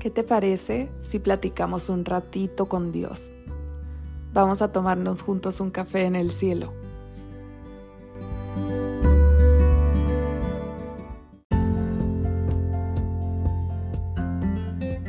[0.00, 3.34] ¿Qué te parece si platicamos un ratito con Dios?
[4.32, 6.72] Vamos a tomarnos juntos un café en el cielo.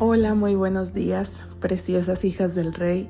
[0.00, 3.08] Hola, muy buenos días, preciosas hijas del Rey.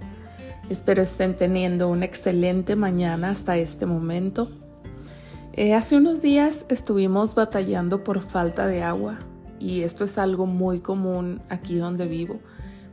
[0.68, 4.50] Espero estén teniendo una excelente mañana hasta este momento.
[5.54, 9.20] Eh, hace unos días estuvimos batallando por falta de agua
[9.62, 12.40] y esto es algo muy común aquí donde vivo,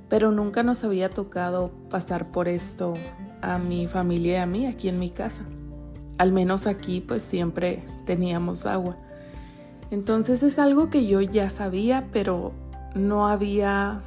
[0.08, 2.94] pero nunca nos había tocado pasar por esto
[3.42, 5.42] a mi familia y a mí aquí en mi casa.
[6.20, 8.98] Al menos aquí pues siempre teníamos agua.
[9.90, 12.54] Entonces es algo que yo ya sabía, pero
[12.94, 14.04] no había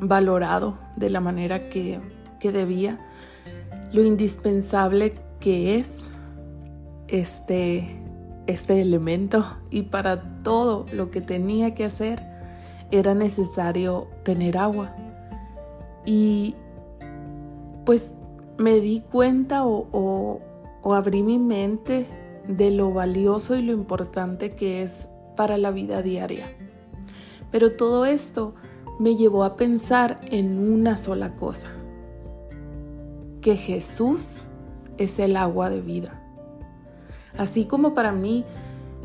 [0.00, 2.00] valorado de la manera que,
[2.40, 2.98] que debía
[3.92, 5.98] lo indispensable que es
[7.06, 7.96] este,
[8.48, 12.26] este elemento y para todo lo que tenía que hacer
[12.90, 14.96] era necesario tener agua.
[16.06, 16.56] Y
[17.84, 18.14] pues
[18.56, 20.40] me di cuenta o,
[20.82, 22.06] abrí mi mente
[22.48, 26.46] de lo valioso y lo importante que es para la vida diaria.
[27.50, 28.54] Pero todo esto
[28.98, 31.68] me llevó a pensar en una sola cosa,
[33.42, 34.38] que Jesús
[34.96, 36.17] es el agua de vida.
[37.36, 38.44] Así como para mí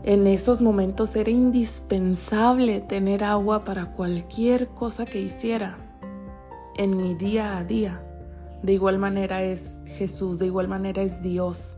[0.03, 5.77] en esos momentos era indispensable tener agua para cualquier cosa que hiciera
[6.75, 8.03] en mi día a día.
[8.61, 11.77] De igual manera es Jesús, de igual manera es Dios.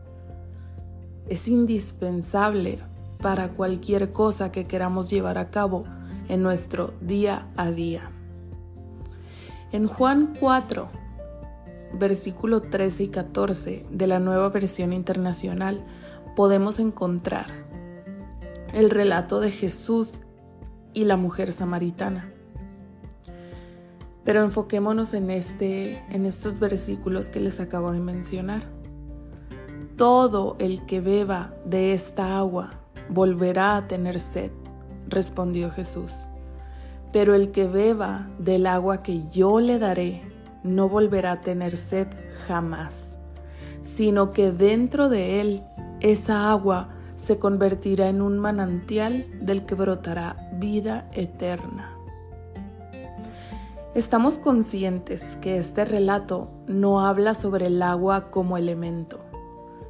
[1.28, 2.80] Es indispensable
[3.22, 5.86] para cualquier cosa que queramos llevar a cabo
[6.30, 8.12] en nuestro día a día.
[9.72, 10.90] En Juan 4,
[12.00, 15.84] versículo 13 y 14 de la nueva versión internacional,
[16.36, 17.48] podemos encontrar
[18.74, 20.20] el relato de Jesús
[20.94, 22.32] y la mujer samaritana.
[24.24, 28.64] Pero enfoquémonos en, este, en estos versículos que les acabo de mencionar.
[29.98, 34.52] Todo el que beba de esta agua volverá a tener sed,
[35.08, 36.14] respondió Jesús.
[37.14, 40.22] Pero el que beba del agua que yo le daré
[40.64, 42.08] no volverá a tener sed
[42.48, 43.18] jamás,
[43.82, 45.64] sino que dentro de él
[46.12, 51.98] esa agua se convertirá en un manantial del que brotará vida eterna.
[53.96, 59.20] Estamos conscientes que este relato no habla sobre el agua como elemento.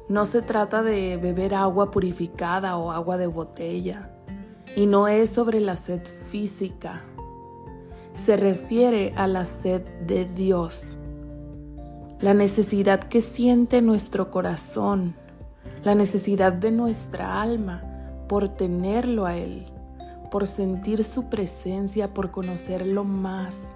[0.08, 4.10] No se trata de beber agua purificada o agua de botella.
[4.74, 7.04] Y no es sobre la sed física.
[8.14, 10.84] Se refiere a la sed de Dios.
[12.20, 15.14] La necesidad que siente nuestro corazón
[15.86, 17.84] la necesidad de nuestra alma
[18.26, 19.66] por tenerlo a Él,
[20.32, 23.68] por sentir su presencia, por conocerlo más.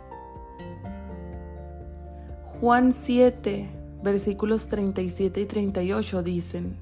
[2.60, 3.70] Juan 7,
[4.02, 6.78] versículos 37 y 38 dicen,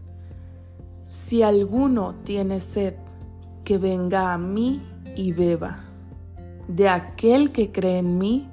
[1.13, 2.95] Si alguno tiene sed,
[3.65, 4.83] que venga a mí
[5.15, 5.85] y beba.
[6.69, 8.49] De aquel que cree en mí,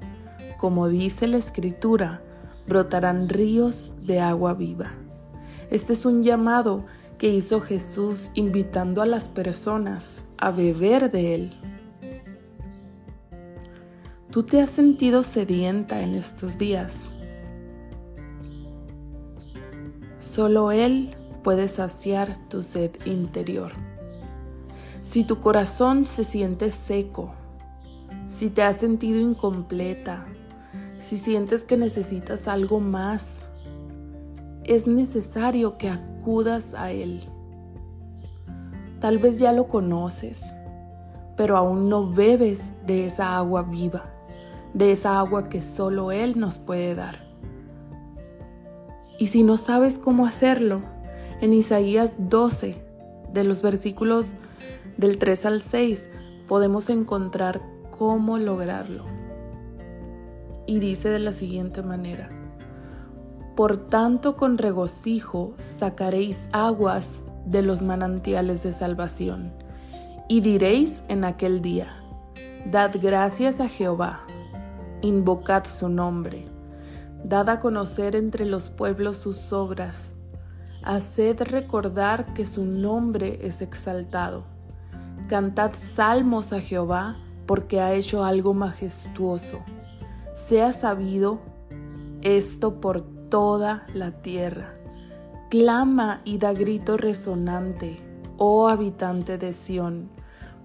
[0.58, 2.20] como dice la Escritura,
[2.66, 4.92] brotarán ríos de agua viva.
[5.70, 6.84] Este es un llamado
[7.18, 11.60] que hizo Jesús invitando a las personas a beber de Él.
[14.30, 17.14] ¿Tú te has sentido sedienta en estos días?
[20.18, 23.72] Solo Él puede saciar tu sed interior.
[25.02, 27.32] Si tu corazón se siente seco,
[28.28, 30.26] si te has sentido incompleta,
[30.98, 33.36] si sientes que necesitas algo más,
[34.66, 37.22] es necesario que acudas a Él.
[39.00, 40.52] Tal vez ya lo conoces,
[41.36, 44.04] pero aún no bebes de esa agua viva,
[44.74, 47.24] de esa agua que solo Él nos puede dar.
[49.18, 50.82] Y si no sabes cómo hacerlo,
[51.40, 52.84] en Isaías 12,
[53.32, 54.32] de los versículos
[54.96, 56.08] del 3 al 6,
[56.48, 57.60] podemos encontrar
[57.98, 59.04] cómo lograrlo.
[60.66, 62.30] Y dice de la siguiente manera,
[63.56, 69.52] por tanto, con regocijo sacaréis aguas de los manantiales de salvación.
[70.28, 71.86] Y diréis en aquel día,
[72.70, 74.20] Dad gracias a Jehová,
[75.00, 76.46] invocad su nombre,
[77.24, 80.16] dad a conocer entre los pueblos sus obras,
[80.82, 84.44] haced recordar que su nombre es exaltado.
[85.28, 87.16] Cantad salmos a Jehová,
[87.46, 89.60] porque ha hecho algo majestuoso.
[90.34, 91.38] Sea sabido
[92.22, 94.74] esto por toda la tierra.
[95.50, 98.00] Clama y da grito resonante,
[98.36, 100.10] oh habitante de Sión,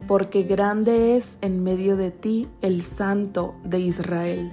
[0.08, 4.52] porque grande es en medio de ti el Santo de Israel.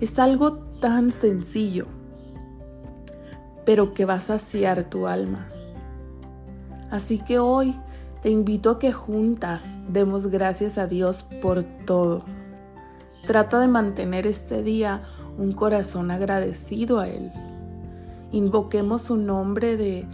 [0.00, 1.86] Es algo tan sencillo,
[3.64, 5.46] pero que va a saciar tu alma.
[6.90, 7.74] Así que hoy
[8.20, 12.24] te invito a que juntas demos gracias a Dios por todo.
[13.26, 15.02] Trata de mantener este día
[15.38, 17.30] un corazón agradecido a Él.
[18.32, 20.06] Invoquemos su nombre de,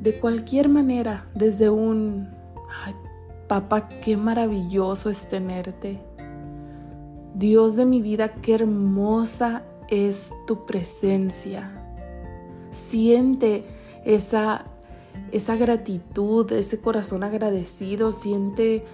[0.00, 2.28] de cualquier manera, desde un,
[2.84, 2.94] ay,
[3.48, 6.00] papá, qué maravilloso es tenerte.
[7.34, 11.70] Dios de mi vida, qué hermosa es tu presencia.
[12.70, 13.64] Siente
[14.04, 14.64] esa,
[15.32, 18.84] esa gratitud, ese corazón agradecido, siente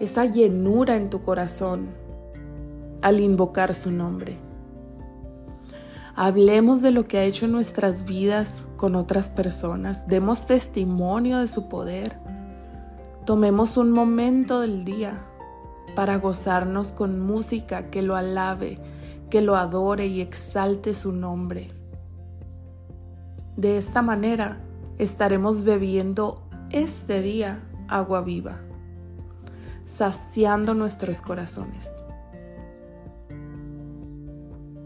[0.00, 1.90] esa llenura en tu corazón
[3.02, 4.38] al invocar su nombre.
[6.14, 10.08] Hablemos de lo que ha hecho en nuestras vidas con otras personas.
[10.08, 12.18] Demos testimonio de su poder.
[13.24, 15.24] Tomemos un momento del día
[15.94, 18.78] para gozarnos con música que lo alabe,
[19.30, 21.70] que lo adore y exalte su nombre.
[23.56, 24.60] De esta manera
[24.98, 28.60] estaremos bebiendo este día agua viva,
[29.84, 31.92] saciando nuestros corazones.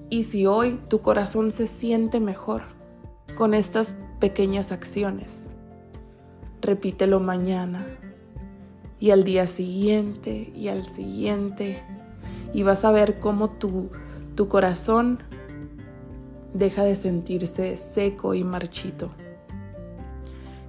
[0.09, 2.63] Y si hoy tu corazón se siente mejor
[3.37, 5.49] con estas pequeñas acciones,
[6.61, 7.85] repítelo mañana
[9.01, 11.83] y al día siguiente y al siguiente
[12.53, 13.91] y vas a ver cómo tu,
[14.37, 15.19] tu corazón
[16.55, 19.11] deja de sentirse seco y marchito.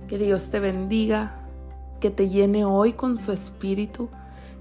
[0.08, 1.48] Que Dios te bendiga,
[2.00, 4.10] que te llene hoy con su espíritu,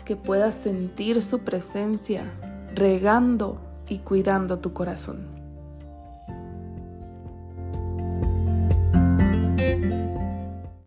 [0.05, 2.31] que puedas sentir su presencia
[2.75, 5.36] regando y cuidando tu corazón.